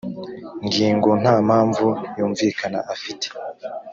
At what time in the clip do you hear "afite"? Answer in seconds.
2.93-3.27